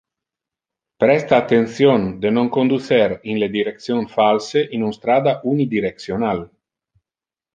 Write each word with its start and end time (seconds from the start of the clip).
Presta 1.03 1.37
attention 1.39 2.07
de 2.23 2.31
non 2.37 2.47
conducer 2.57 3.09
in 3.31 3.35
le 3.43 3.49
direction 3.57 4.01
false 4.17 4.59
in 4.75 4.81
un 4.87 4.93
strata 4.99 5.31
unidirectional. 5.53 6.39